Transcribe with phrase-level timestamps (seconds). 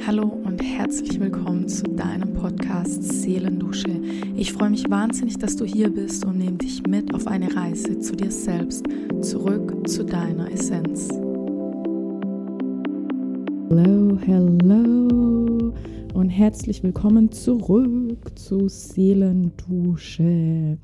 [0.00, 4.02] Hallo und herzlich willkommen zu deinem Podcast Seelendusche.
[4.36, 7.98] Ich freue mich wahnsinnig, dass du hier bist und nehme dich mit auf eine Reise
[8.00, 8.84] zu dir selbst,
[9.22, 11.08] zurück zu deiner Essenz.
[13.70, 15.72] Hallo, hallo
[16.12, 20.76] und herzlich willkommen zurück zu Seelendusche.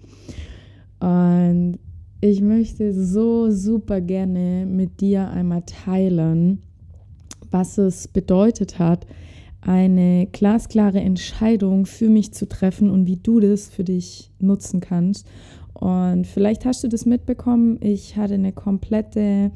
[1.00, 1.78] Und
[2.22, 6.62] ich möchte so super gerne mit dir einmal teilen,
[7.50, 9.06] was es bedeutet hat,
[9.60, 15.26] eine glasklare Entscheidung für mich zu treffen und wie du das für dich nutzen kannst.
[15.74, 19.50] Und vielleicht hast du das mitbekommen, ich hatte eine komplette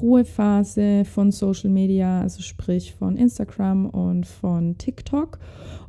[0.00, 5.38] Ruhephase von Social Media, also sprich von Instagram und von TikTok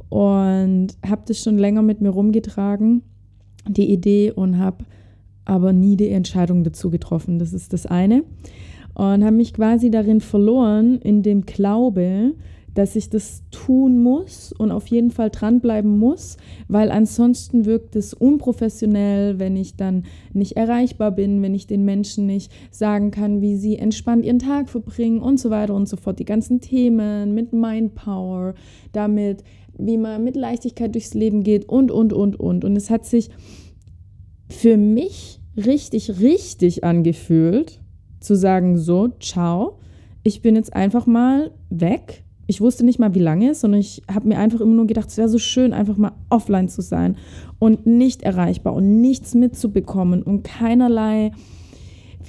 [0.09, 3.03] und habe das schon länger mit mir rumgetragen,
[3.67, 4.85] die Idee und habe
[5.45, 7.39] aber nie die Entscheidung dazu getroffen.
[7.39, 8.23] Das ist das eine
[8.93, 12.33] und habe mich quasi darin verloren, in dem Glaube,
[12.73, 18.13] dass ich das tun muss und auf jeden Fall dranbleiben muss, weil ansonsten wirkt es
[18.13, 20.03] unprofessionell, wenn ich dann
[20.33, 24.69] nicht erreichbar bin, wenn ich den Menschen nicht sagen kann, wie sie entspannt ihren Tag
[24.69, 26.19] verbringen und so weiter und so fort.
[26.19, 28.53] Die ganzen Themen mit Mindpower,
[28.93, 29.43] damit,
[29.77, 32.63] wie man mit Leichtigkeit durchs Leben geht und, und, und, und.
[32.63, 33.29] Und es hat sich
[34.49, 37.81] für mich richtig, richtig angefühlt,
[38.21, 39.77] zu sagen, so, ciao,
[40.23, 42.23] ich bin jetzt einfach mal weg.
[42.47, 45.17] Ich wusste nicht mal, wie lange, sondern ich habe mir einfach immer nur gedacht, es
[45.17, 47.17] wäre so schön, einfach mal offline zu sein
[47.59, 51.31] und nicht erreichbar und nichts mitzubekommen und keinerlei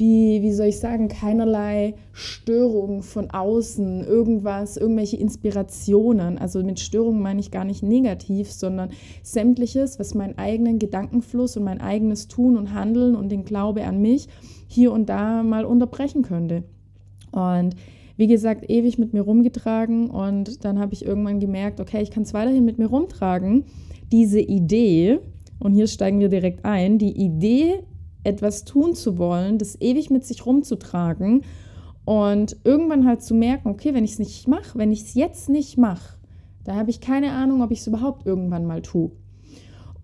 [0.02, 6.38] wie, wie soll ich sagen, keinerlei Störungen von außen, irgendwas, irgendwelche Inspirationen.
[6.38, 8.90] Also mit Störungen meine ich gar nicht negativ, sondern
[9.22, 14.02] sämtliches, was meinen eigenen Gedankenfluss und mein eigenes Tun und Handeln und den Glaube an
[14.02, 14.26] mich
[14.66, 16.64] hier und da mal unterbrechen könnte.
[17.30, 17.76] Und
[18.16, 22.24] wie gesagt, ewig mit mir rumgetragen und dann habe ich irgendwann gemerkt, okay, ich kann
[22.24, 23.66] es weiterhin mit mir rumtragen.
[24.10, 25.20] Diese Idee,
[25.60, 27.84] und hier steigen wir direkt ein, die Idee
[28.24, 31.42] etwas tun zu wollen, das ewig mit sich rumzutragen
[32.04, 35.48] und irgendwann halt zu merken, okay, wenn ich es nicht mache, wenn ich es jetzt
[35.48, 36.18] nicht mache,
[36.64, 39.10] da habe ich keine Ahnung, ob ich es überhaupt irgendwann mal tue.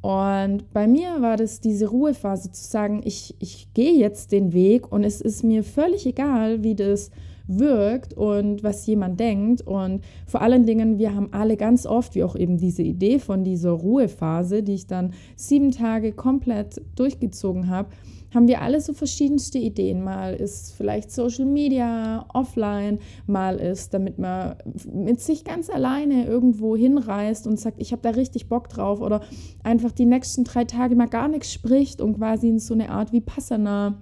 [0.00, 4.92] Und bei mir war das diese Ruhephase zu sagen, ich, ich gehe jetzt den Weg
[4.92, 7.10] und es ist mir völlig egal, wie das
[7.48, 9.62] wirkt und was jemand denkt.
[9.62, 13.42] Und vor allen Dingen, wir haben alle ganz oft, wie auch eben diese Idee von
[13.42, 17.88] dieser Ruhephase, die ich dann sieben Tage komplett durchgezogen habe,
[18.34, 20.03] haben wir alle so verschiedenste Ideen.
[20.04, 24.56] Mal ist vielleicht Social Media offline, mal ist, damit man
[24.92, 29.22] mit sich ganz alleine irgendwo hinreist und sagt, ich habe da richtig Bock drauf oder
[29.62, 33.12] einfach die nächsten drei Tage mal gar nichts spricht und quasi in so eine Art
[33.12, 33.98] wie Passana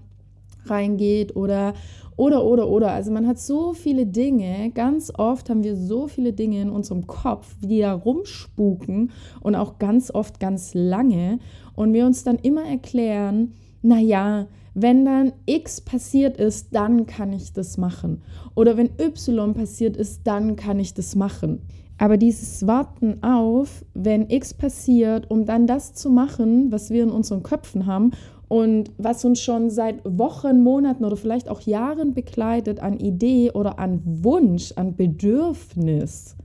[0.71, 1.75] reingeht oder
[2.17, 2.93] oder, oder, oder.
[2.93, 7.07] Also man hat so viele Dinge, ganz oft haben wir so viele Dinge in unserem
[7.07, 9.11] Kopf, die da rumspuken
[9.41, 11.39] und auch ganz oft ganz lange.
[11.75, 17.53] Und wir uns dann immer erklären, naja, wenn dann X passiert ist, dann kann ich
[17.53, 18.23] das machen.
[18.55, 21.61] Oder wenn Y passiert ist, dann kann ich das machen.
[21.99, 27.11] Aber dieses Warten auf, wenn X passiert, um dann das zu machen, was wir in
[27.11, 28.11] unseren Köpfen haben
[28.49, 33.79] und was uns schon seit Wochen, Monaten oder vielleicht auch Jahren begleitet an Idee oder
[33.79, 36.37] an Wunsch, an Bedürfnis,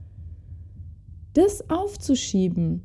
[1.34, 2.82] das aufzuschieben,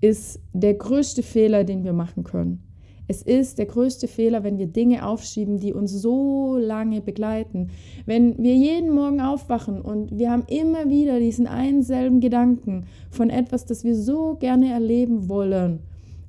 [0.00, 2.62] ist der größte Fehler, den wir machen können.
[3.06, 7.68] Es ist der größte Fehler, wenn wir Dinge aufschieben, die uns so lange begleiten.
[8.06, 13.28] Wenn wir jeden Morgen aufwachen und wir haben immer wieder diesen einen selben Gedanken von
[13.28, 15.80] etwas, das wir so gerne erleben wollen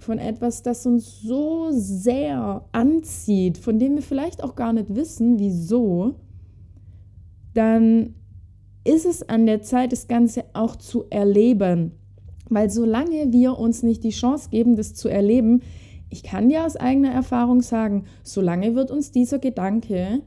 [0.06, 5.40] von etwas, das uns so sehr anzieht, von dem wir vielleicht auch gar nicht wissen,
[5.40, 6.16] wieso,
[7.54, 8.14] dann
[8.84, 11.94] ist es an der Zeit, das Ganze auch zu erleben.
[12.50, 15.62] Weil solange wir uns nicht die Chance geben, das zu erleben,
[16.10, 20.22] ich kann dir aus eigener Erfahrung sagen, solange wird uns dieser Gedanke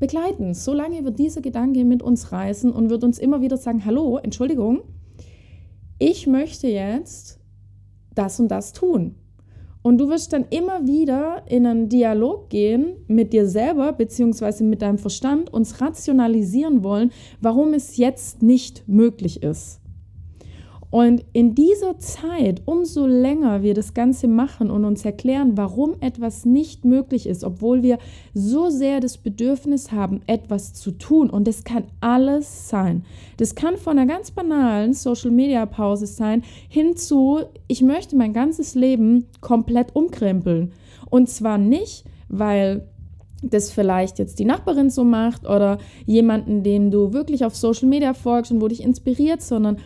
[0.00, 4.18] begleiten, solange wird dieser Gedanke mit uns reisen und wird uns immer wieder sagen, hallo,
[4.18, 4.80] Entschuldigung,
[6.00, 7.38] ich möchte jetzt
[8.14, 9.14] das und das tun.
[9.82, 14.80] Und du wirst dann immer wieder in einen Dialog gehen mit dir selber beziehungsweise mit
[14.80, 17.12] deinem Verstand, uns rationalisieren wollen,
[17.42, 19.83] warum es jetzt nicht möglich ist.
[20.94, 26.44] Und in dieser Zeit, umso länger wir das Ganze machen und uns erklären, warum etwas
[26.44, 27.98] nicht möglich ist, obwohl wir
[28.32, 31.30] so sehr das Bedürfnis haben, etwas zu tun.
[31.30, 33.04] Und das kann alles sein.
[33.38, 39.96] Das kann von einer ganz banalen Social-Media-Pause sein, hinzu, ich möchte mein ganzes Leben komplett
[39.96, 40.74] umkrempeln.
[41.10, 42.86] Und zwar nicht, weil
[43.42, 48.14] das vielleicht jetzt die Nachbarin so macht oder jemanden, dem du wirklich auf Social Media
[48.14, 49.78] folgst und wo dich inspiriert, sondern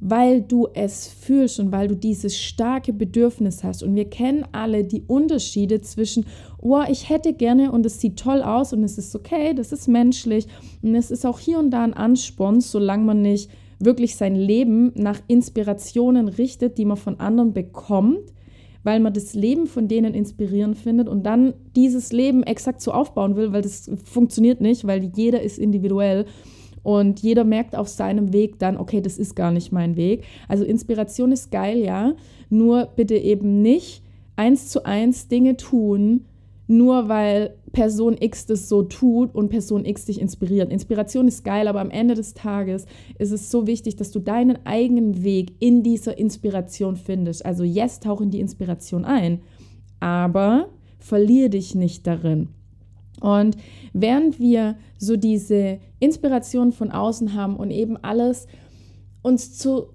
[0.00, 3.82] weil du es fühlst und weil du dieses starke Bedürfnis hast.
[3.82, 6.26] Und wir kennen alle die Unterschiede zwischen,
[6.58, 9.88] oh, ich hätte gerne und es sieht toll aus und es ist okay, das ist
[9.88, 10.46] menschlich
[10.82, 13.50] und es ist auch hier und da ein Ansporn, solange man nicht
[13.80, 18.32] wirklich sein Leben nach Inspirationen richtet, die man von anderen bekommt,
[18.82, 23.36] weil man das Leben von denen inspirierend findet und dann dieses Leben exakt so aufbauen
[23.36, 26.26] will, weil das funktioniert nicht, weil jeder ist individuell
[26.88, 30.24] und jeder merkt auf seinem Weg dann, okay, das ist gar nicht mein Weg.
[30.48, 32.14] Also Inspiration ist geil, ja,
[32.48, 34.02] nur bitte eben nicht
[34.36, 36.24] eins zu eins Dinge tun,
[36.66, 40.72] nur weil Person X das so tut und Person X dich inspiriert.
[40.72, 42.86] Inspiration ist geil, aber am Ende des Tages
[43.18, 47.44] ist es so wichtig, dass du deinen eigenen Weg in dieser Inspiration findest.
[47.44, 49.42] Also yes, tauch in die Inspiration ein,
[50.00, 52.48] aber verlier dich nicht darin.
[53.20, 53.56] Und
[53.92, 58.46] während wir so diese Inspiration von außen haben und eben alles
[59.22, 59.88] uns zu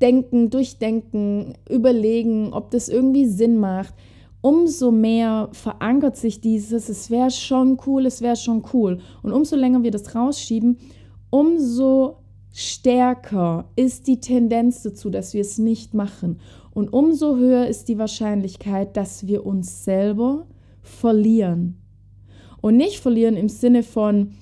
[0.00, 3.94] denken, durchdenken, überlegen, ob das irgendwie Sinn macht,
[4.40, 8.98] umso mehr verankert sich dieses, es wäre schon cool, es wäre schon cool.
[9.22, 10.78] Und umso länger wir das rausschieben,
[11.28, 12.16] umso
[12.52, 16.40] stärker ist die Tendenz dazu, dass wir es nicht machen.
[16.72, 20.46] Und umso höher ist die Wahrscheinlichkeit, dass wir uns selber
[20.82, 21.79] verlieren.
[22.60, 24.32] Und nicht verlieren im Sinne von,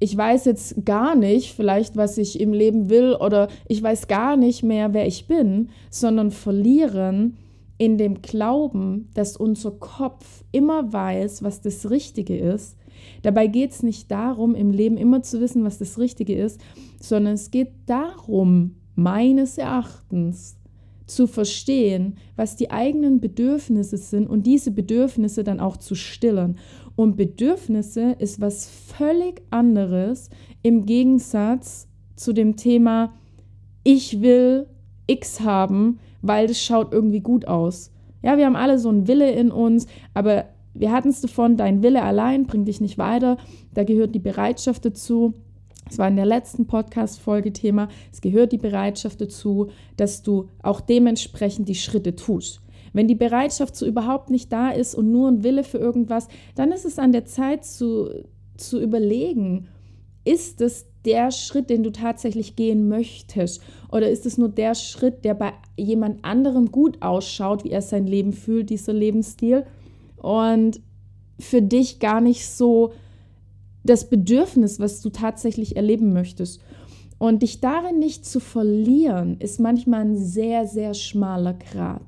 [0.00, 4.36] ich weiß jetzt gar nicht vielleicht, was ich im Leben will oder ich weiß gar
[4.36, 7.36] nicht mehr, wer ich bin, sondern verlieren
[7.76, 12.76] in dem Glauben, dass unser Kopf immer weiß, was das Richtige ist.
[13.22, 16.60] Dabei geht es nicht darum, im Leben immer zu wissen, was das Richtige ist,
[17.00, 20.56] sondern es geht darum, meines Erachtens,
[21.10, 26.56] zu verstehen, was die eigenen Bedürfnisse sind und diese Bedürfnisse dann auch zu stillen.
[27.00, 30.28] Und Bedürfnisse ist was völlig anderes
[30.60, 33.14] im Gegensatz zu dem Thema,
[33.82, 34.66] ich will
[35.06, 37.90] X haben, weil das schaut irgendwie gut aus.
[38.22, 40.44] Ja, wir haben alle so einen Wille in uns, aber
[40.74, 43.38] wir hatten es davon, dein Wille allein bringt dich nicht weiter.
[43.72, 45.32] Da gehört die Bereitschaft dazu.
[45.86, 47.88] Das war in der letzten Podcast-Folge Thema.
[48.12, 52.60] Es gehört die Bereitschaft dazu, dass du auch dementsprechend die Schritte tust.
[52.92, 56.72] Wenn die Bereitschaft so überhaupt nicht da ist und nur ein Wille für irgendwas, dann
[56.72, 58.10] ist es an der Zeit zu,
[58.56, 59.68] zu überlegen,
[60.24, 63.62] ist es der Schritt, den du tatsächlich gehen möchtest?
[63.90, 68.06] Oder ist es nur der Schritt, der bei jemand anderem gut ausschaut, wie er sein
[68.06, 69.64] Leben fühlt, dieser Lebensstil?
[70.16, 70.80] Und
[71.38, 72.92] für dich gar nicht so
[73.82, 76.60] das Bedürfnis, was du tatsächlich erleben möchtest.
[77.18, 82.02] Und dich darin nicht zu verlieren, ist manchmal ein sehr, sehr schmaler Grad.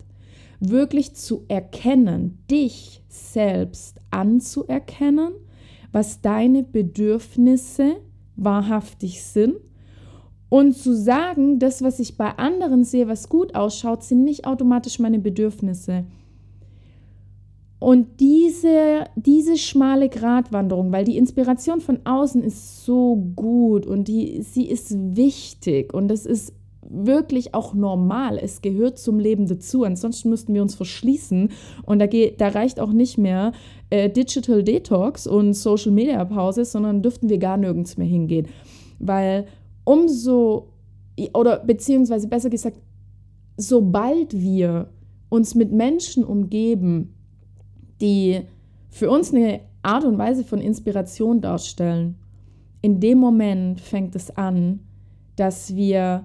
[0.64, 5.32] Wirklich zu erkennen, dich selbst anzuerkennen,
[5.90, 7.96] was deine Bedürfnisse
[8.36, 9.56] wahrhaftig sind
[10.48, 14.98] und zu sagen, das, was ich bei anderen sehe, was gut ausschaut, sind nicht automatisch
[14.98, 16.04] meine Bedürfnisse.
[17.78, 24.42] Und diese, diese schmale Gratwanderung, weil die Inspiration von außen ist so gut und die,
[24.42, 26.52] sie ist wichtig und das ist
[26.92, 28.38] wirklich auch normal.
[28.38, 29.84] Es gehört zum Leben dazu.
[29.84, 31.50] Ansonsten müssten wir uns verschließen.
[31.84, 33.52] Und da, geht, da reicht auch nicht mehr
[33.90, 38.48] äh, Digital Detox und Social Media Pause, sondern dürften wir gar nirgends mehr hingehen.
[38.98, 39.46] Weil
[39.84, 40.68] umso,
[41.34, 42.78] oder beziehungsweise besser gesagt,
[43.56, 44.88] sobald wir
[45.28, 47.14] uns mit Menschen umgeben,
[48.00, 48.42] die
[48.90, 52.16] für uns eine Art und Weise von Inspiration darstellen,
[52.82, 54.80] in dem Moment fängt es an,
[55.36, 56.24] dass wir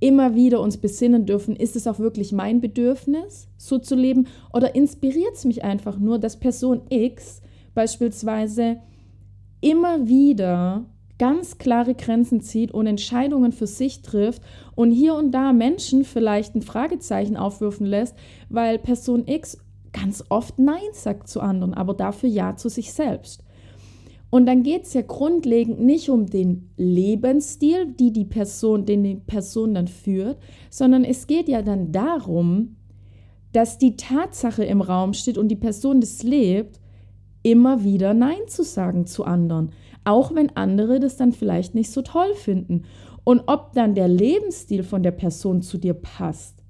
[0.00, 4.28] immer wieder uns besinnen dürfen, ist es auch wirklich mein Bedürfnis, so zu leben?
[4.52, 7.42] Oder inspiriert es mich einfach nur, dass Person X
[7.74, 8.78] beispielsweise
[9.60, 10.86] immer wieder
[11.18, 14.42] ganz klare Grenzen zieht und Entscheidungen für sich trifft
[14.76, 18.14] und hier und da Menschen vielleicht ein Fragezeichen aufwürfen lässt,
[18.48, 19.58] weil Person X
[19.92, 23.42] ganz oft Nein sagt zu anderen, aber dafür Ja zu sich selbst.
[24.30, 29.14] Und dann geht es ja grundlegend nicht um den Lebensstil, die die Person, den die
[29.16, 30.38] Person dann führt,
[30.70, 32.76] sondern es geht ja dann darum,
[33.52, 36.80] dass die Tatsache im Raum steht und die Person das lebt,
[37.42, 39.70] immer wieder Nein zu sagen zu anderen,
[40.04, 42.82] auch wenn andere das dann vielleicht nicht so toll finden.
[43.24, 46.62] Und ob dann der Lebensstil von der Person zu dir passt,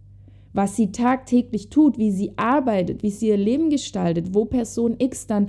[0.53, 5.27] was sie tagtäglich tut, wie sie arbeitet, wie sie ihr Leben gestaltet, wo Person X
[5.27, 5.49] dann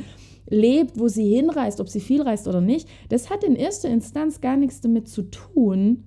[0.50, 4.42] lebt, wo sie hinreist, ob sie viel reist oder nicht, das hat in erster Instanz
[4.42, 6.04] gar nichts damit zu tun,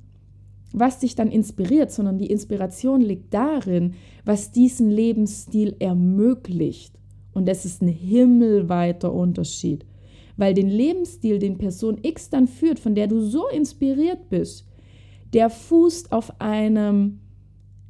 [0.73, 3.95] was dich dann inspiriert, sondern die Inspiration liegt darin,
[4.25, 6.95] was diesen Lebensstil ermöglicht.
[7.35, 9.85] Und das ist ein himmelweiter Unterschied.
[10.37, 14.67] weil den Lebensstil, den Person X dann führt, von der du so inspiriert bist,
[15.33, 17.21] der fußt auf einem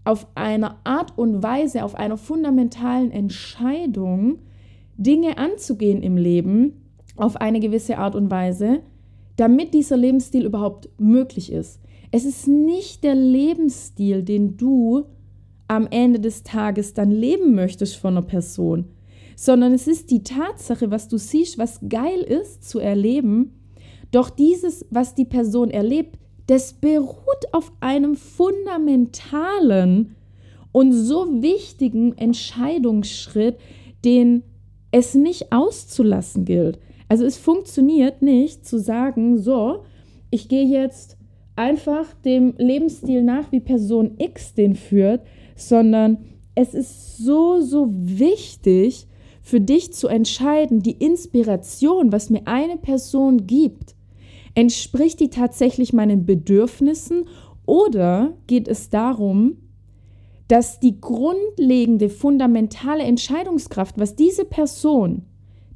[0.04, 4.40] auf einer Art und Weise, auf einer fundamentalen Entscheidung,
[4.96, 6.82] Dinge anzugehen im Leben,
[7.16, 8.80] auf eine gewisse Art und Weise,
[9.36, 11.80] damit dieser Lebensstil überhaupt möglich ist.
[12.10, 15.04] Es ist nicht der Lebensstil, den du
[15.68, 18.86] am Ende des Tages dann leben möchtest von einer Person,
[19.36, 23.54] sondern es ist die Tatsache, was du siehst, was geil ist zu erleben.
[24.10, 30.16] Doch dieses, was die Person erlebt, das beruht auf einem fundamentalen
[30.72, 33.56] und so wichtigen Entscheidungsschritt,
[34.04, 34.42] den
[34.92, 36.78] es nicht auszulassen gilt.
[37.08, 39.82] Also es funktioniert nicht zu sagen, so,
[40.30, 41.18] ich gehe jetzt
[41.56, 45.22] einfach dem Lebensstil nach, wie Person X den führt,
[45.56, 46.18] sondern
[46.54, 49.08] es ist so, so wichtig
[49.42, 53.94] für dich zu entscheiden, die Inspiration, was mir eine Person gibt,
[54.54, 57.24] entspricht die tatsächlich meinen Bedürfnissen
[57.66, 59.56] oder geht es darum,
[60.52, 65.22] dass die grundlegende, fundamentale Entscheidungskraft, was diese Person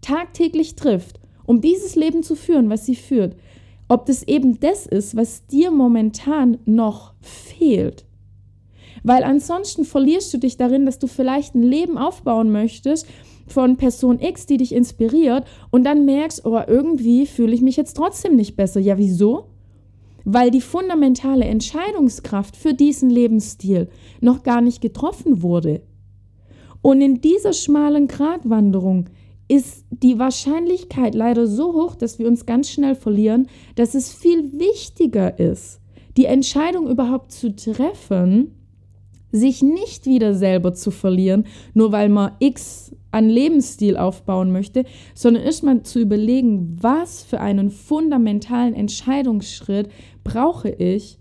[0.02, 3.36] tagtäglich trifft, um dieses Leben zu führen, was sie führt,
[3.88, 8.04] ob das eben das ist, was dir momentan noch fehlt.
[9.02, 13.06] Weil ansonsten verlierst du dich darin, dass du vielleicht ein Leben aufbauen möchtest
[13.46, 17.96] von Person X, die dich inspiriert und dann merkst, oh, irgendwie fühle ich mich jetzt
[17.96, 18.80] trotzdem nicht besser.
[18.80, 19.46] Ja, wieso?
[20.28, 23.88] Weil die fundamentale Entscheidungskraft für diesen Lebensstil
[24.20, 25.82] noch gar nicht getroffen wurde.
[26.82, 29.08] Und in dieser schmalen Gratwanderung
[29.46, 34.58] ist die Wahrscheinlichkeit leider so hoch, dass wir uns ganz schnell verlieren, dass es viel
[34.58, 35.80] wichtiger ist,
[36.16, 38.50] die Entscheidung überhaupt zu treffen,
[39.30, 45.44] sich nicht wieder selber zu verlieren, nur weil man X an Lebensstil aufbauen möchte, sondern
[45.44, 49.88] erstmal zu überlegen, was für einen fundamentalen Entscheidungsschritt
[50.26, 51.18] brauche ich,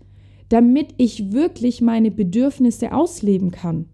[0.48, 3.86] damit ich wirklich meine Bedürfnisse ausleben kann.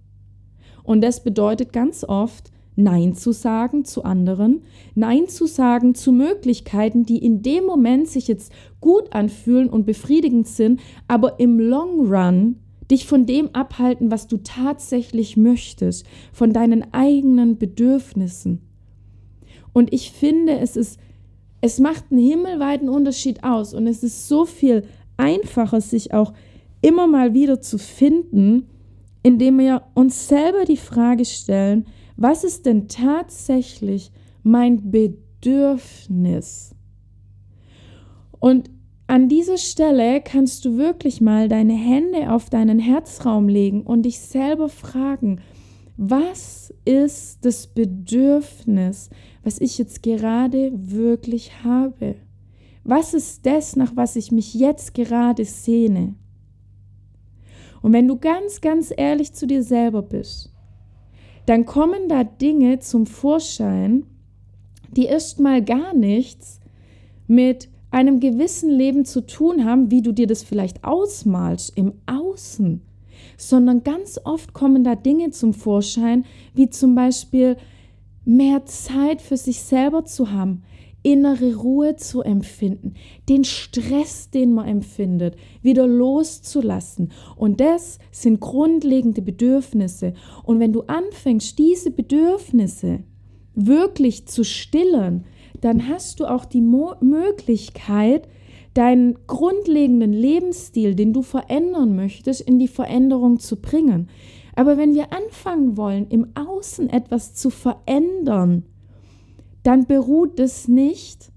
[0.82, 4.62] Und das bedeutet ganz oft, Nein zu sagen zu anderen,
[4.94, 10.48] Nein zu sagen zu Möglichkeiten, die in dem Moment sich jetzt gut anfühlen und befriedigend
[10.48, 12.56] sind, aber im Long Run
[12.90, 18.60] dich von dem abhalten, was du tatsächlich möchtest, von deinen eigenen Bedürfnissen.
[19.72, 20.98] Und ich finde, es ist,
[21.60, 24.84] es macht einen himmelweiten Unterschied aus und es ist so viel
[25.16, 26.32] einfacher, sich auch
[26.80, 28.68] immer mal wieder zu finden,
[29.22, 34.10] indem wir uns selber die Frage stellen, was ist denn tatsächlich
[34.42, 36.74] mein Bedürfnis?
[38.38, 38.70] Und
[39.06, 44.18] an dieser Stelle kannst du wirklich mal deine Hände auf deinen Herzraum legen und dich
[44.18, 45.40] selber fragen,
[45.96, 49.10] was ist das Bedürfnis,
[49.44, 52.16] was ich jetzt gerade wirklich habe?
[52.84, 56.14] Was ist das, nach was ich mich jetzt gerade sehne?
[57.80, 60.52] Und wenn du ganz, ganz ehrlich zu dir selber bist,
[61.46, 64.06] dann kommen da Dinge zum Vorschein,
[64.96, 66.60] die erstmal gar nichts
[67.26, 72.80] mit einem gewissen Leben zu tun haben, wie du dir das vielleicht ausmalst im Außen,
[73.36, 76.24] sondern ganz oft kommen da Dinge zum Vorschein,
[76.54, 77.56] wie zum Beispiel
[78.24, 80.62] mehr Zeit für sich selber zu haben,
[81.02, 82.94] innere Ruhe zu empfinden,
[83.28, 87.12] den Stress, den man empfindet, wieder loszulassen.
[87.36, 90.14] Und das sind grundlegende Bedürfnisse.
[90.44, 93.00] Und wenn du anfängst, diese Bedürfnisse
[93.54, 95.24] wirklich zu stillen,
[95.60, 98.28] dann hast du auch die Mo Möglichkeit,
[98.74, 104.08] deinen grundlegenden Lebensstil, den du verändern möchtest, in die Veränderung zu bringen.
[104.54, 108.64] Aber wenn wir anfangen wollen, im Außen etwas zu verändern,
[109.62, 111.30] dann beruht es nicht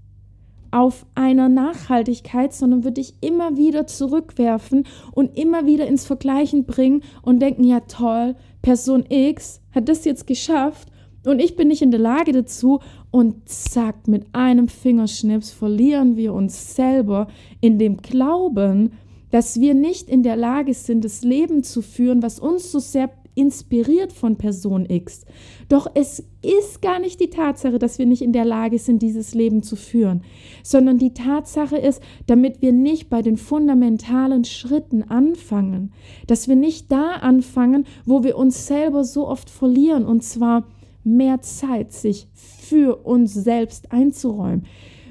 [0.70, 7.02] auf einer Nachhaltigkeit, sondern wird dich immer wieder zurückwerfen und immer wieder ins Vergleichen bringen
[7.22, 10.88] und denken, ja toll, Person X hat das jetzt geschafft
[11.26, 12.80] und ich bin nicht in der Lage dazu.
[13.10, 17.26] Und zack, mit einem Fingerschnips verlieren wir uns selber
[17.60, 18.92] in dem Glauben,
[19.30, 23.10] dass wir nicht in der Lage sind, das Leben zu führen, was uns so sehr
[23.36, 25.24] inspiriert von Person X.
[25.68, 29.34] Doch es ist gar nicht die Tatsache, dass wir nicht in der Lage sind, dieses
[29.34, 30.22] Leben zu führen,
[30.62, 35.92] sondern die Tatsache ist, damit wir nicht bei den fundamentalen Schritten anfangen,
[36.26, 40.66] dass wir nicht da anfangen, wo wir uns selber so oft verlieren, und zwar
[41.04, 44.66] mehr Zeit, sich für uns selbst einzuräumen,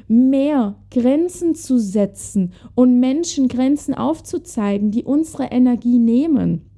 [0.08, 6.70] mehr Grenzen zu setzen und Menschen Grenzen aufzuzeigen, die unsere Energie nehmen.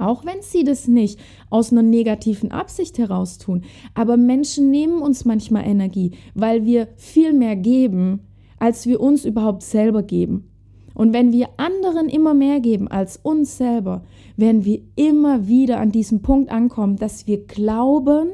[0.00, 3.64] Auch wenn sie das nicht aus einer negativen Absicht heraus tun.
[3.94, 8.20] Aber Menschen nehmen uns manchmal Energie, weil wir viel mehr geben,
[8.58, 10.50] als wir uns überhaupt selber geben.
[10.94, 14.02] Und wenn wir anderen immer mehr geben als uns selber,
[14.36, 18.30] werden wir immer wieder an diesem Punkt ankommen, dass wir glauben,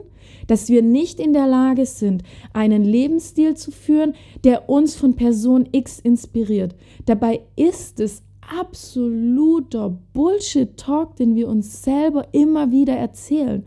[0.47, 5.69] dass wir nicht in der Lage sind, einen Lebensstil zu führen, der uns von Person
[5.73, 6.75] X inspiriert.
[7.05, 13.67] Dabei ist es absoluter Bullshit-Talk, den wir uns selber immer wieder erzählen.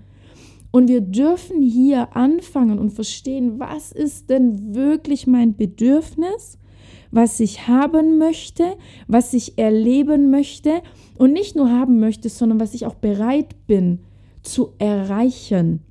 [0.71, 6.59] Und wir dürfen hier anfangen und verstehen, was ist denn wirklich mein Bedürfnis,
[7.12, 8.75] was ich haben möchte,
[9.07, 10.81] was ich erleben möchte
[11.17, 14.00] und nicht nur haben möchte, sondern was ich auch bereit bin
[14.43, 15.81] zu erreichen.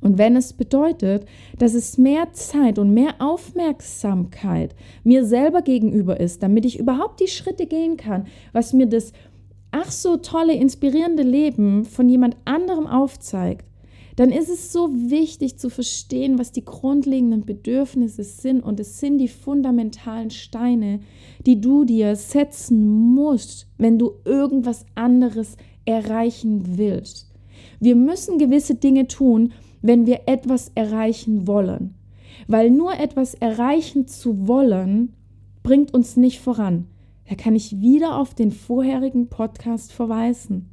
[0.00, 1.26] Und wenn es bedeutet,
[1.58, 7.28] dass es mehr Zeit und mehr Aufmerksamkeit mir selber gegenüber ist, damit ich überhaupt die
[7.28, 9.12] Schritte gehen kann, was mir das
[9.72, 13.64] ach so tolle, inspirierende Leben von jemand anderem aufzeigt,
[14.16, 18.60] dann ist es so wichtig zu verstehen, was die grundlegenden Bedürfnisse sind.
[18.60, 21.00] Und es sind die fundamentalen Steine,
[21.46, 27.30] die du dir setzen musst, wenn du irgendwas anderes erreichen willst.
[27.78, 29.52] Wir müssen gewisse Dinge tun,
[29.82, 31.94] wenn wir etwas erreichen wollen.
[32.46, 35.14] Weil nur etwas erreichen zu wollen,
[35.62, 36.86] bringt uns nicht voran.
[37.28, 40.68] Da kann ich wieder auf den vorherigen Podcast verweisen.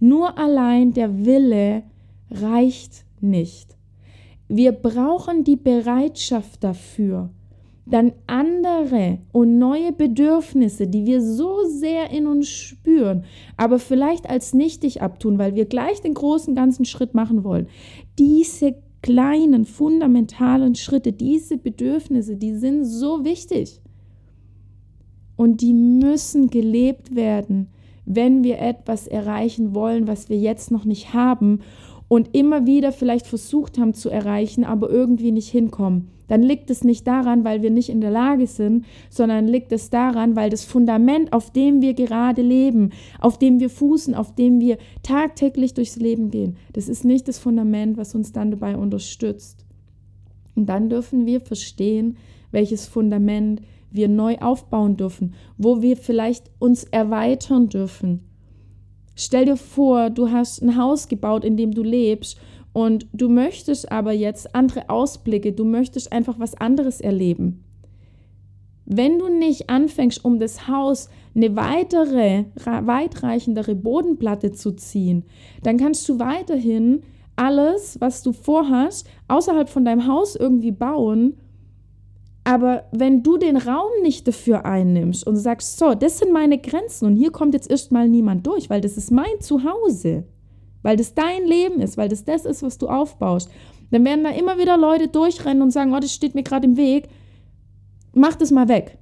[0.00, 1.82] Nur allein der Wille
[2.30, 3.76] reicht nicht.
[4.48, 7.30] Wir brauchen die Bereitschaft dafür,
[7.86, 13.24] dann andere und neue Bedürfnisse, die wir so sehr in uns spüren,
[13.56, 17.68] aber vielleicht als nichtig abtun, weil wir gleich den großen ganzen Schritt machen wollen.
[18.18, 23.80] Diese kleinen, fundamentalen Schritte, diese Bedürfnisse, die sind so wichtig.
[25.36, 27.68] Und die müssen gelebt werden,
[28.06, 31.60] wenn wir etwas erreichen wollen, was wir jetzt noch nicht haben
[32.08, 36.84] und immer wieder vielleicht versucht haben zu erreichen, aber irgendwie nicht hinkommen, dann liegt es
[36.84, 40.64] nicht daran, weil wir nicht in der Lage sind, sondern liegt es daran, weil das
[40.64, 42.90] Fundament, auf dem wir gerade leben,
[43.20, 47.38] auf dem wir fußen, auf dem wir tagtäglich durchs Leben gehen, das ist nicht das
[47.38, 49.64] Fundament, was uns dann dabei unterstützt.
[50.54, 52.16] Und dann dürfen wir verstehen,
[52.50, 58.20] welches Fundament wir neu aufbauen dürfen, wo wir vielleicht uns erweitern dürfen
[59.16, 62.38] Stell dir vor, du hast ein Haus gebaut, in dem du lebst
[62.74, 67.64] und du möchtest aber jetzt andere Ausblicke, du möchtest einfach was anderes erleben.
[68.84, 75.24] Wenn du nicht anfängst, um das Haus eine weitere, weitreichendere Bodenplatte zu ziehen,
[75.62, 77.02] dann kannst du weiterhin
[77.34, 81.38] alles, was du vorhast, außerhalb von deinem Haus irgendwie bauen
[82.44, 87.06] aber wenn du den Raum nicht dafür einnimmst und sagst, so, das sind meine Grenzen
[87.06, 90.24] und hier kommt jetzt erstmal niemand durch, weil das ist mein Zuhause,
[90.84, 93.50] weil das dein Leben ist, weil das das ist, was du aufbaust,
[93.90, 96.76] dann werden da immer wieder Leute durchrennen und sagen, oh, das steht mir gerade im
[96.76, 97.08] Weg,
[98.14, 98.98] mach das mal weg.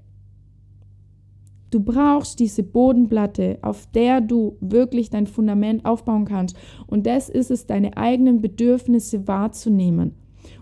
[1.70, 6.56] Du brauchst diese Bodenplatte, auf der du wirklich dein Fundament aufbauen kannst.
[6.86, 10.14] Und das ist es, deine eigenen Bedürfnisse wahrzunehmen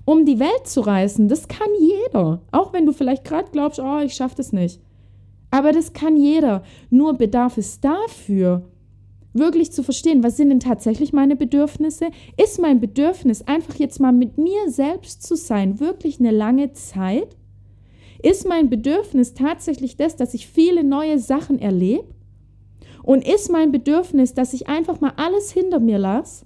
[0.04, 1.28] um die Welt zu reißen.
[1.28, 2.42] Das kann jeder.
[2.50, 4.80] Auch wenn du vielleicht gerade glaubst, oh, ich schaffe das nicht.
[5.50, 6.62] Aber das kann jeder.
[6.90, 8.69] Nur bedarf es dafür,
[9.32, 12.06] wirklich zu verstehen, was sind denn tatsächlich meine Bedürfnisse?
[12.42, 17.36] Ist mein Bedürfnis einfach jetzt mal mit mir selbst zu sein, wirklich eine lange Zeit?
[18.22, 22.04] Ist mein Bedürfnis tatsächlich das, dass ich viele neue Sachen erlebe?
[23.02, 26.44] Und ist mein Bedürfnis, dass ich einfach mal alles hinter mir lasse?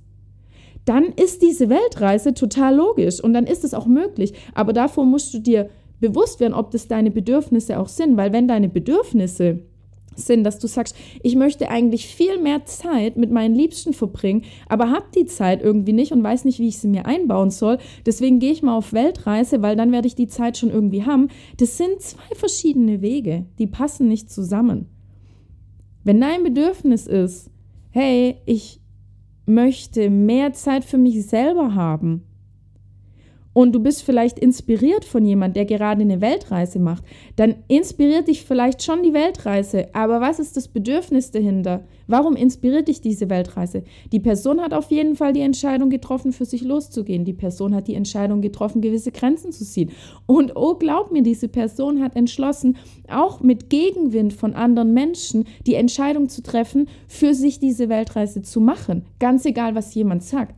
[0.84, 4.34] dann ist diese Weltreise total logisch und dann ist es auch möglich.
[4.54, 5.70] Aber davor musst du dir
[6.00, 9.60] bewusst werden, ob das deine Bedürfnisse auch sind, weil wenn deine Bedürfnisse
[10.16, 14.90] sind, dass du sagst, ich möchte eigentlich viel mehr Zeit mit meinen Liebsten verbringen, aber
[14.90, 17.78] habe die Zeit irgendwie nicht und weiß nicht, wie ich sie mir einbauen soll.
[18.06, 21.28] Deswegen gehe ich mal auf Weltreise, weil dann werde ich die Zeit schon irgendwie haben.
[21.58, 24.86] Das sind zwei verschiedene Wege, die passen nicht zusammen.
[26.04, 27.50] Wenn dein Bedürfnis ist,
[27.90, 28.80] hey, ich
[29.46, 32.22] möchte mehr Zeit für mich selber haben
[33.54, 37.04] und du bist vielleicht inspiriert von jemand, der gerade eine Weltreise macht,
[37.36, 39.86] dann inspiriert dich vielleicht schon die Weltreise.
[39.94, 41.84] Aber was ist das Bedürfnis dahinter?
[42.06, 43.84] Warum inspiriert dich diese Weltreise?
[44.12, 47.24] Die Person hat auf jeden Fall die Entscheidung getroffen, für sich loszugehen.
[47.24, 49.92] Die Person hat die Entscheidung getroffen, gewisse Grenzen zu ziehen.
[50.26, 52.76] Und oh, glaub mir, diese Person hat entschlossen,
[53.08, 58.60] auch mit Gegenwind von anderen Menschen die Entscheidung zu treffen, für sich diese Weltreise zu
[58.60, 59.06] machen.
[59.20, 60.54] Ganz egal, was jemand sagt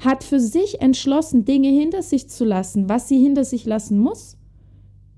[0.00, 4.36] hat für sich entschlossen, Dinge hinter sich zu lassen, was sie hinter sich lassen muss.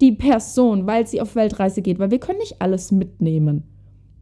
[0.00, 3.62] Die Person, weil sie auf Weltreise geht, weil wir können nicht alles mitnehmen.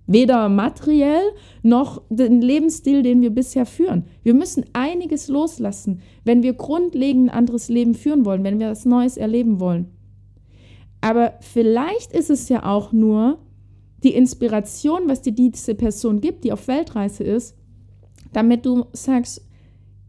[0.07, 1.23] Weder materiell
[1.63, 4.05] noch den Lebensstil, den wir bisher führen.
[4.23, 8.85] Wir müssen einiges loslassen, wenn wir grundlegend ein anderes Leben führen wollen, wenn wir was
[8.85, 9.87] Neues erleben wollen.
[11.01, 13.39] Aber vielleicht ist es ja auch nur
[14.03, 17.57] die Inspiration, was dir diese Person gibt, die auf Weltreise ist,
[18.33, 19.47] damit du sagst,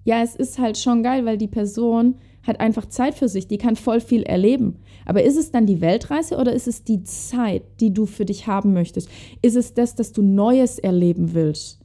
[0.03, 3.59] ja, es ist halt schon geil, weil die Person hat einfach Zeit für sich, die
[3.59, 4.79] kann voll viel erleben.
[5.05, 8.47] Aber ist es dann die Weltreise oder ist es die Zeit, die du für dich
[8.47, 9.09] haben möchtest?
[9.41, 11.79] Ist es das, dass du Neues erleben willst?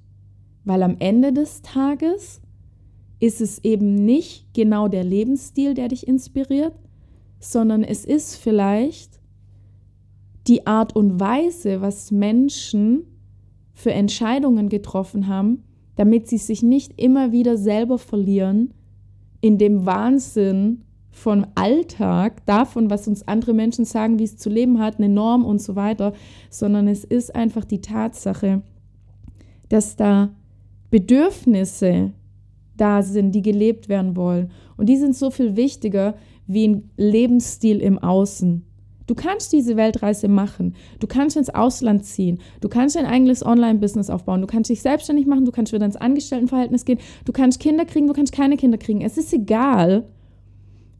[0.64, 2.40] Weil am Ende des Tages
[3.20, 6.74] ist es eben nicht genau der Lebensstil, der dich inspiriert,
[7.38, 9.20] sondern es ist vielleicht
[10.46, 13.05] die Art und Weise, was Menschen
[13.74, 15.64] für Entscheidungen getroffen haben,
[15.96, 18.72] damit sie sich nicht immer wieder selber verlieren
[19.40, 24.78] in dem Wahnsinn vom Alltag, davon, was uns andere Menschen sagen, wie es zu leben
[24.78, 26.12] hat, eine Norm und so weiter,
[26.50, 28.62] sondern es ist einfach die Tatsache,
[29.70, 30.30] dass da
[30.90, 32.12] Bedürfnisse
[32.76, 34.50] da sind, die gelebt werden wollen.
[34.76, 38.64] Und die sind so viel wichtiger wie ein Lebensstil im Außen.
[39.07, 40.75] Du kannst diese Weltreise machen.
[40.99, 42.40] Du kannst ins Ausland ziehen.
[42.61, 44.40] Du kannst ein eigenes Online-Business aufbauen.
[44.40, 45.45] Du kannst dich selbstständig machen.
[45.45, 46.99] Du kannst wieder ins Angestelltenverhältnis gehen.
[47.25, 48.09] Du kannst Kinder kriegen.
[48.09, 49.03] Du kannst keine Kinder kriegen.
[49.03, 50.05] Es ist egal.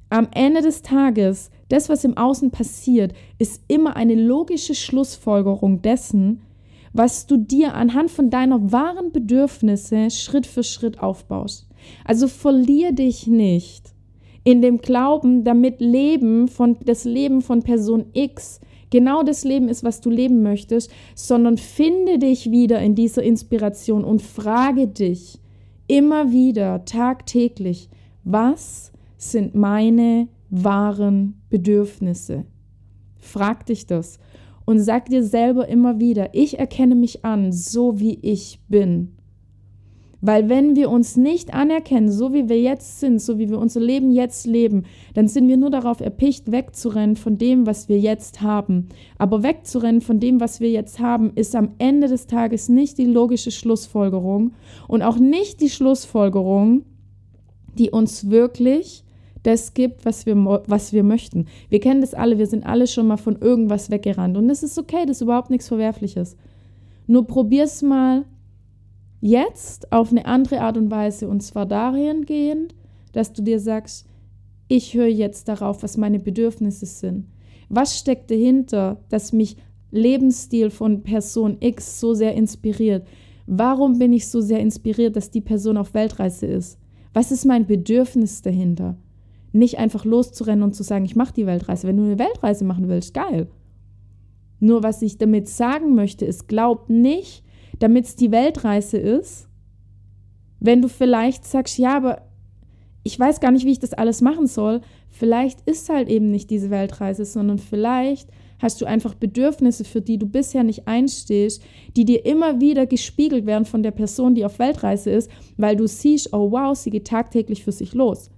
[0.09, 6.43] Am Ende des Tages, das, was im Außen passiert, ist immer eine logische Schlussfolgerung dessen,
[6.93, 11.69] was du dir anhand von deiner wahren Bedürfnisse Schritt für Schritt aufbaust.
[12.05, 13.96] Also verlier dich nicht
[14.47, 19.83] in dem Glauben, damit Leben von das Leben von Person X genau das Leben ist,
[19.83, 25.41] was du leben möchtest, sondern finde dich wieder in dieser Inspiration und frage dich
[25.89, 27.91] immer wieder tagtäglich,
[28.23, 32.45] was sind meine wahren Bedürfnisse?
[33.19, 34.21] Frag dich das
[34.65, 39.16] und sag dir selber immer wieder, ich erkenne mich an, so wie ich bin.
[40.21, 43.81] Weil wenn wir uns nicht anerkennen, so wie wir jetzt sind, so wie wir unser
[43.81, 48.41] Leben jetzt leben, dann sind wir nur darauf erpicht, wegzurennen von dem, was wir jetzt
[48.41, 48.89] haben.
[49.19, 53.05] Aber wegzurennen von dem, was wir jetzt haben, ist am Ende des Tages nicht die
[53.05, 54.53] logische Schlussfolgerung
[54.89, 56.85] und auch nicht die Schlussfolgerung,
[57.79, 59.05] die uns wirklich
[59.43, 60.35] das gibt, was wir,
[60.67, 61.47] was wir möchten.
[61.69, 64.79] Wir kennen das alle, wir sind alle schon mal von irgendwas weggerannt und das ist
[64.79, 66.37] okay, das ist überhaupt nichts Verwerfliches.
[67.07, 68.25] Nur probier's mal
[69.21, 72.75] Jetzt auf eine andere Art und Weise und zwar dahingehend,
[73.13, 74.07] dass du dir sagst,
[74.69, 77.27] ich höre jetzt darauf, was meine Bedürfnisse sind.
[77.69, 79.57] Was steckt dahinter, dass mich
[79.91, 83.07] Lebensstil von Person X so sehr inspiriert?
[83.47, 86.79] Warum bin ich so sehr inspiriert, dass die Person auf Weltreise ist?
[87.13, 88.97] Was ist mein Bedürfnis dahinter?
[89.53, 91.87] Nicht einfach loszurennen und zu sagen, ich mache die Weltreise.
[91.87, 93.49] Wenn du eine Weltreise machen willst, geil.
[94.59, 97.45] Nur was ich damit sagen möchte, ist, glaub nicht,
[97.79, 99.49] damit es die Weltreise ist,
[100.61, 102.23] wenn du vielleicht sagst, ja, aber
[103.03, 106.51] ich weiß gar nicht, wie ich das alles machen soll, vielleicht ist halt eben nicht
[106.51, 111.63] diese Weltreise, sondern vielleicht hast du einfach Bedürfnisse, für die du bisher nicht einstehst,
[111.97, 115.87] die dir immer wieder gespiegelt werden von der Person, die auf Weltreise ist, weil du
[115.87, 118.31] siehst, oh wow, sie geht tagtäglich für sich los.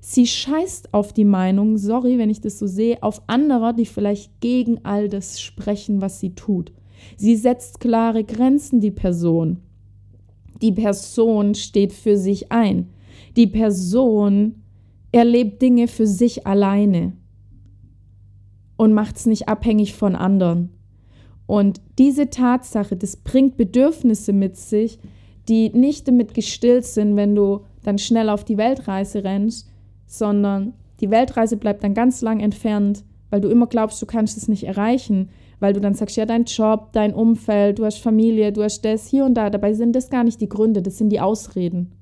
[0.00, 4.40] Sie scheißt auf die Meinung, sorry, wenn ich das so sehe, auf andere, die vielleicht
[4.40, 6.72] gegen all das sprechen, was sie tut.
[7.16, 9.58] Sie setzt klare Grenzen, die Person.
[10.62, 12.88] Die Person steht für sich ein.
[13.36, 14.62] Die Person
[15.12, 17.12] erlebt Dinge für sich alleine
[18.76, 20.70] und macht es nicht abhängig von anderen.
[21.46, 24.98] Und diese Tatsache, das bringt Bedürfnisse mit sich,
[25.48, 29.68] die nicht damit gestillt sind, wenn du dann schnell auf die Weltreise rennst,
[30.06, 34.48] sondern die Weltreise bleibt dann ganz lang entfernt, weil du immer glaubst, du kannst es
[34.48, 38.62] nicht erreichen, weil du dann sagst, ja, dein Job, dein Umfeld, du hast Familie, du
[38.62, 39.50] hast das hier und da.
[39.50, 41.92] Dabei sind das gar nicht die Gründe, das sind die Ausreden.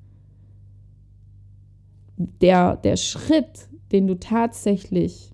[2.17, 5.31] Der, der Schritt, den du tatsächlich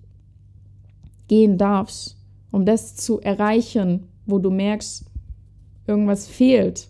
[1.28, 2.16] gehen darfst,
[2.50, 5.04] um das zu erreichen, wo du merkst,
[5.86, 6.88] irgendwas fehlt.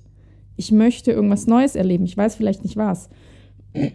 [0.56, 2.04] Ich möchte irgendwas Neues erleben.
[2.04, 3.08] Ich weiß vielleicht nicht was.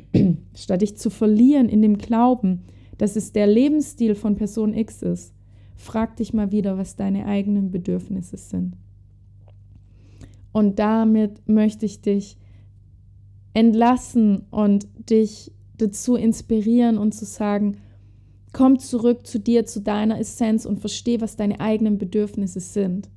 [0.56, 2.64] Statt dich zu verlieren in dem Glauben,
[2.98, 5.34] dass es der Lebensstil von Person X ist,
[5.80, 8.76] frag dich mal wieder, was deine eigenen Bedürfnisse sind.
[10.52, 12.38] Und damit möchte ich dich
[13.54, 17.78] entlassen und dich dazu inspirieren und zu sagen,
[18.52, 23.10] komm zurück zu dir, zu deiner Essenz und versteh, was deine eigenen Bedürfnisse sind.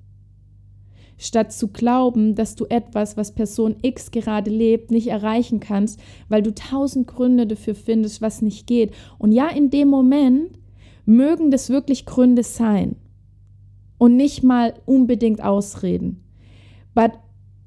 [1.19, 6.43] Statt zu glauben, dass du etwas, was Person X gerade lebt, nicht erreichen kannst, weil
[6.43, 8.93] du tausend Gründe dafür findest, was nicht geht.
[9.19, 10.59] Und ja, in dem Moment
[11.05, 12.97] mögen das wirklich Gründe sein
[13.99, 16.23] und nicht mal unbedingt Ausreden.
[16.95, 17.13] But,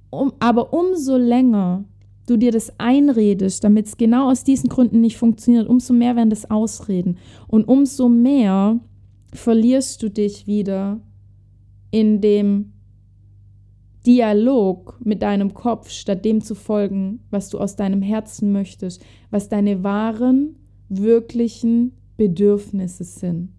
[0.10, 1.86] um, aber umso länger
[2.28, 6.30] du dir das einredest, damit es genau aus diesen Gründen nicht funktioniert, umso mehr werden
[6.30, 7.18] das Ausreden.
[7.48, 8.80] Und umso mehr
[9.34, 11.00] verlierst du dich wieder
[11.92, 12.74] in dem
[14.06, 19.50] Dialog mit deinem Kopf, statt dem zu folgen, was du aus deinem Herzen möchtest, was
[19.50, 20.56] deine wahren,
[20.90, 23.50] wirklichen Bedürfnisse sind.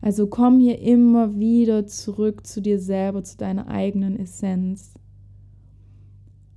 [0.00, 4.94] Also komm hier immer wieder zurück zu dir selber, zu deiner eigenen Essenz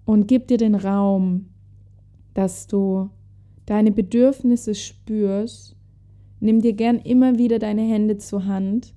[0.05, 1.49] und gib dir den Raum,
[2.33, 3.09] dass du
[3.65, 5.75] deine Bedürfnisse spürst.
[6.39, 8.95] Nimm dir gern immer wieder deine Hände zur Hand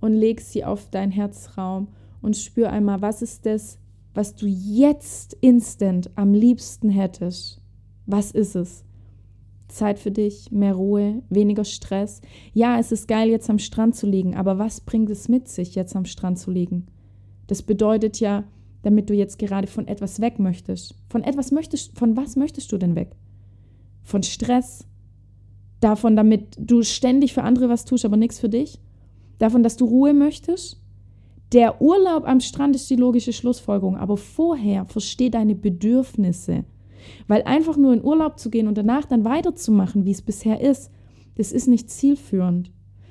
[0.00, 1.88] und leg sie auf deinen Herzraum
[2.20, 3.78] und spür einmal, was ist das,
[4.12, 7.62] was du jetzt instant am liebsten hättest.
[8.06, 8.84] Was ist es?
[9.72, 12.20] Zeit für dich, mehr Ruhe, weniger Stress.
[12.52, 15.74] Ja, es ist geil, jetzt am Strand zu liegen, aber was bringt es mit sich,
[15.74, 16.86] jetzt am Strand zu liegen?
[17.46, 18.44] Das bedeutet ja,
[18.82, 20.94] damit du jetzt gerade von etwas weg möchtest.
[21.08, 23.16] Von etwas möchtest, von was möchtest du denn weg?
[24.02, 24.86] Von Stress?
[25.80, 28.78] Davon, damit du ständig für andere was tust, aber nichts für dich?
[29.38, 30.80] Davon, dass du Ruhe möchtest?
[31.52, 36.64] Der Urlaub am Strand ist die logische Schlussfolgerung, aber vorher versteh deine Bedürfnisse.
[37.26, 40.90] Weil einfach nur in Urlaub zu gehen und danach dann weiterzumachen, wie es bisher ist,
[41.36, 42.70] das ist nicht zielführend,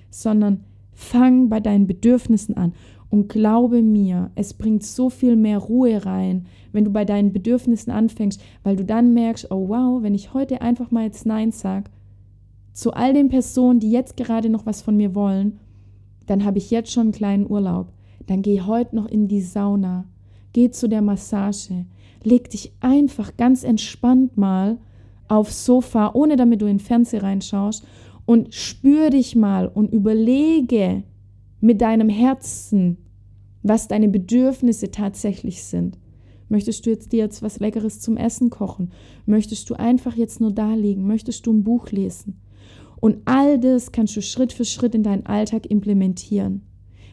[0.10, 2.74] sondern fang bei deinen Bedürfnissen an.
[3.10, 7.92] Und glaube mir, es bringt so viel mehr Ruhe rein, wenn du bei deinen Bedürfnissen
[7.92, 11.90] anfängst, weil du dann merkst, oh wow, wenn ich heute einfach mal jetzt Nein sage,
[12.74, 15.60] zu all den Personen, die jetzt gerade noch was von mir wollen,
[16.28, 17.92] dann habe ich jetzt schon einen kleinen Urlaub.
[18.28, 20.06] Dann geh heute noch in die Sauna,
[20.54, 21.86] geh zu der Massage,
[22.24, 24.78] leg dich einfach ganz entspannt mal
[25.28, 27.86] aufs Sofa, ohne damit du in den Fernseher reinschaust
[28.26, 31.04] und spür dich mal und überlege,
[31.62, 32.98] mit deinem Herzen,
[33.64, 35.98] was deine Bedürfnisse tatsächlich sind.
[36.48, 38.92] Möchtest du jetzt dir jetzt was Leckeres zum Essen kochen?
[39.26, 41.06] Möchtest du einfach jetzt nur da liegen?
[41.06, 42.42] Möchtest du ein Buch lesen?
[43.00, 46.64] Und all das kannst du Schritt für Schritt in deinen Alltag implementieren.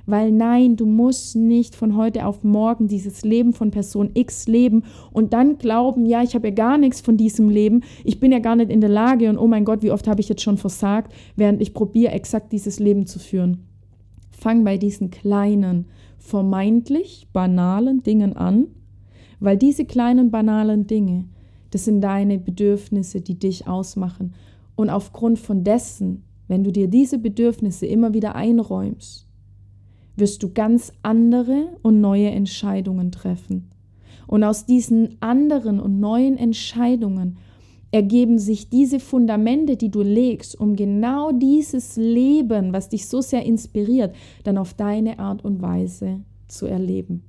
[0.07, 4.85] Weil nein, du musst nicht von heute auf morgen dieses Leben von Person X leben
[5.13, 8.39] und dann glauben, ja, ich habe ja gar nichts von diesem Leben, ich bin ja
[8.39, 10.59] gar nicht in der Lage und oh mein Gott, wie oft habe ich jetzt schon
[10.59, 13.67] versagt, während ich probiere, exakt dieses Leben zu führen.
[14.31, 15.87] Fang bei diesen kleinen,
[16.19, 18.69] vermeintlich banalen Dingen an,
[19.41, 21.25] weil diese kleinen banalen Dinge,
[21.71, 24.35] das sind deine Bedürfnisse, die dich ausmachen.
[24.77, 29.26] Und aufgrund von dessen, wenn du dir diese Bedürfnisse immer wieder einräumst,
[30.17, 33.71] wirst du ganz andere und neue Entscheidungen treffen.
[34.27, 37.39] Und aus diesen anderen und neuen Entscheidungen
[37.93, 43.45] ergeben sich diese Fundamente, die du legst, um genau dieses Leben, was dich so sehr
[43.45, 47.23] inspiriert, dann auf deine Art und Weise zu erleben.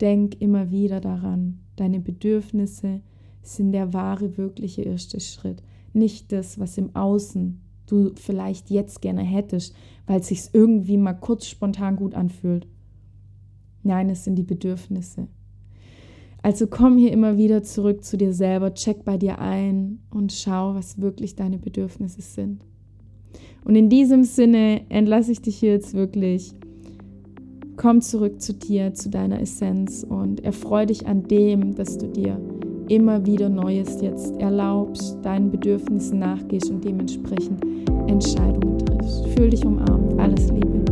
[0.00, 3.00] Denk immer wieder daran, deine Bedürfnisse
[3.42, 5.62] sind der wahre, wirkliche erste Schritt.
[5.92, 7.60] Nicht das, was im Außen
[7.90, 9.74] du vielleicht jetzt gerne hättest,
[10.06, 12.66] weil es sich irgendwie mal kurz spontan gut anfühlt.
[13.82, 15.28] Nein, es sind die Bedürfnisse.
[16.42, 20.74] Also komm hier immer wieder zurück zu dir selber, check bei dir ein und schau,
[20.74, 22.64] was wirklich deine Bedürfnisse sind.
[23.64, 26.54] Und in diesem Sinne entlasse ich dich hier jetzt wirklich.
[27.76, 32.40] Komm zurück zu dir, zu deiner Essenz und erfreue dich an dem, dass du dir
[32.90, 37.62] immer wieder Neues jetzt erlaubst, deinen Bedürfnissen nachgehst und dementsprechend
[38.08, 39.26] Entscheidungen triffst.
[39.28, 40.18] Fühl dich umarmt.
[40.18, 40.84] Alles Liebe.